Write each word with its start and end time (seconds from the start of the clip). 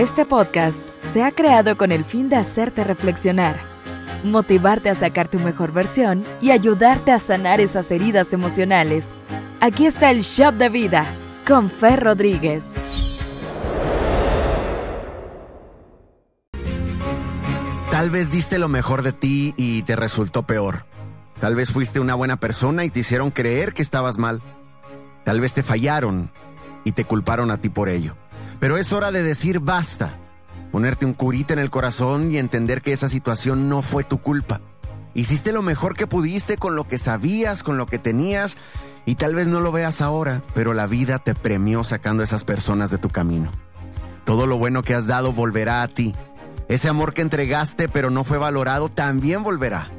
Este 0.00 0.24
podcast 0.24 0.82
se 1.02 1.22
ha 1.22 1.30
creado 1.30 1.76
con 1.76 1.92
el 1.92 2.06
fin 2.06 2.30
de 2.30 2.36
hacerte 2.36 2.84
reflexionar, 2.84 3.60
motivarte 4.24 4.88
a 4.88 4.94
sacar 4.94 5.28
tu 5.28 5.38
mejor 5.38 5.72
versión 5.72 6.24
y 6.40 6.52
ayudarte 6.52 7.12
a 7.12 7.18
sanar 7.18 7.60
esas 7.60 7.90
heridas 7.90 8.32
emocionales. 8.32 9.18
Aquí 9.60 9.84
está 9.84 10.10
el 10.10 10.22
Shot 10.22 10.54
de 10.54 10.70
Vida 10.70 11.04
con 11.46 11.68
Fer 11.68 12.02
Rodríguez. 12.02 12.78
Tal 17.90 18.08
vez 18.08 18.30
diste 18.30 18.58
lo 18.58 18.70
mejor 18.70 19.02
de 19.02 19.12
ti 19.12 19.52
y 19.58 19.82
te 19.82 19.96
resultó 19.96 20.46
peor. 20.46 20.86
Tal 21.40 21.54
vez 21.54 21.72
fuiste 21.72 22.00
una 22.00 22.14
buena 22.14 22.40
persona 22.40 22.86
y 22.86 22.90
te 22.90 23.00
hicieron 23.00 23.30
creer 23.30 23.74
que 23.74 23.82
estabas 23.82 24.16
mal. 24.16 24.40
Tal 25.26 25.40
vez 25.42 25.52
te 25.52 25.62
fallaron 25.62 26.32
y 26.84 26.92
te 26.92 27.04
culparon 27.04 27.50
a 27.50 27.60
ti 27.60 27.68
por 27.68 27.90
ello. 27.90 28.16
Pero 28.60 28.76
es 28.76 28.92
hora 28.92 29.10
de 29.10 29.22
decir 29.22 29.58
basta, 29.58 30.18
ponerte 30.70 31.06
un 31.06 31.14
curita 31.14 31.54
en 31.54 31.58
el 31.58 31.70
corazón 31.70 32.30
y 32.30 32.38
entender 32.38 32.82
que 32.82 32.92
esa 32.92 33.08
situación 33.08 33.70
no 33.70 33.80
fue 33.80 34.04
tu 34.04 34.18
culpa. 34.18 34.60
Hiciste 35.14 35.50
lo 35.50 35.62
mejor 35.62 35.96
que 35.96 36.06
pudiste 36.06 36.58
con 36.58 36.76
lo 36.76 36.86
que 36.86 36.98
sabías, 36.98 37.62
con 37.62 37.78
lo 37.78 37.86
que 37.86 37.98
tenías, 37.98 38.58
y 39.06 39.14
tal 39.14 39.34
vez 39.34 39.48
no 39.48 39.60
lo 39.60 39.72
veas 39.72 40.02
ahora, 40.02 40.42
pero 40.54 40.74
la 40.74 40.86
vida 40.86 41.18
te 41.18 41.34
premió 41.34 41.82
sacando 41.84 42.22
a 42.22 42.24
esas 42.24 42.44
personas 42.44 42.90
de 42.90 42.98
tu 42.98 43.08
camino. 43.08 43.50
Todo 44.24 44.46
lo 44.46 44.58
bueno 44.58 44.82
que 44.82 44.94
has 44.94 45.06
dado 45.06 45.32
volverá 45.32 45.82
a 45.82 45.88
ti. 45.88 46.14
Ese 46.68 46.88
amor 46.88 47.14
que 47.14 47.22
entregaste 47.22 47.88
pero 47.88 48.10
no 48.10 48.24
fue 48.24 48.38
valorado 48.38 48.90
también 48.90 49.42
volverá. 49.42 49.90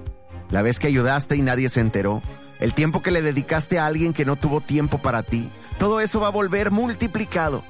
La 0.52 0.62
vez 0.62 0.80
que 0.80 0.88
ayudaste 0.88 1.36
y 1.36 1.42
nadie 1.42 1.68
se 1.68 1.82
enteró, 1.82 2.22
el 2.60 2.74
tiempo 2.74 3.02
que 3.02 3.10
le 3.10 3.24
dedicaste 3.24 3.80
a 3.80 3.88
alguien 3.88 4.14
que 4.14 4.24
no 4.24 4.36
tuvo 4.36 4.62
tiempo 4.62 5.00
para 5.00 5.24
ti, 5.24 5.50
todo 5.80 6.00
eso 6.00 6.20
va 6.20 6.28
a 6.28 6.32
volver 6.32 6.70
multiplicado. 6.70 7.64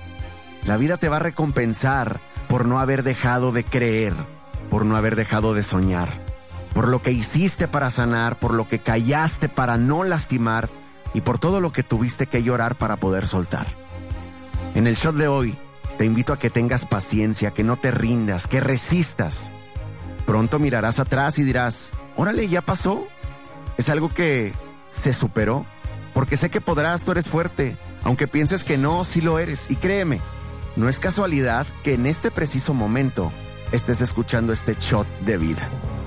La 0.66 0.78
vida 0.78 0.98
te 0.98 1.10
va 1.10 1.18
a 1.18 1.20
recompensar 1.20 2.20
por 2.48 2.66
no 2.66 2.80
haber 2.80 3.04
dejado 3.04 3.52
de 3.52 3.64
creer, 3.64 4.14
por 4.70 4.86
no 4.86 4.96
haber 4.96 5.16
dejado 5.16 5.54
de 5.54 5.64
soñar, 5.64 6.24
por 6.74 6.88
lo 6.88 7.02
que 7.02 7.12
hiciste 7.12 7.68
para 7.68 7.90
sanar, 7.90 8.40
por 8.40 8.54
lo 8.54 8.68
que 8.68 8.80
callaste 8.80 9.50
para 9.50 9.78
no 9.78 10.04
lastimar 10.04 10.70
y 11.14 11.22
por 11.22 11.40
todo 11.40 11.62
lo 11.62 11.72
que 11.72 11.84
tuviste 11.84 12.28
que 12.28 12.44
llorar 12.44 12.76
para 12.76 12.98
poder 12.98 13.28
soltar. 13.28 13.68
En 14.76 14.88
el 14.88 14.96
shot 14.96 15.16
de 15.16 15.28
hoy, 15.28 15.58
te 15.98 16.06
invito 16.06 16.32
a 16.34 16.40
que 16.40 16.50
tengas 16.50 16.86
paciencia, 16.86 17.52
que 17.52 17.64
no 17.64 17.78
te 17.78 17.92
rindas, 17.92 18.48
que 18.48 18.60
resistas. 18.62 19.52
Pronto 20.26 20.60
mirarás 20.60 21.00
atrás 21.00 21.40
y 21.40 21.44
dirás, 21.44 21.94
órale, 22.16 22.48
ya 22.48 22.62
pasó. 22.62 23.06
Es 23.78 23.90
algo 23.90 24.10
que 24.10 24.54
se 24.92 25.14
superó, 25.14 25.66
porque 26.14 26.38
sé 26.38 26.50
que 26.50 26.62
podrás, 26.62 27.04
tú 27.04 27.12
eres 27.12 27.28
fuerte, 27.28 27.78
aunque 28.04 28.28
pienses 28.28 28.64
que 28.64 28.78
no, 28.78 29.04
sí 29.04 29.22
lo 29.22 29.40
eres, 29.40 29.70
y 29.70 29.76
créeme, 29.76 30.22
no 30.76 30.90
es 30.90 31.00
casualidad 31.00 31.68
que 31.84 31.94
en 31.94 32.06
este 32.06 32.32
preciso 32.32 32.74
momento 32.74 33.32
estés 33.72 34.02
escuchando 34.02 34.54
este 34.54 34.76
shot 34.80 35.08
de 35.26 35.38
vida. 35.38 35.70